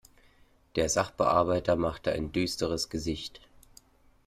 [0.77, 3.39] Der Sachbearbeiter machte ein düsteres Gesicht.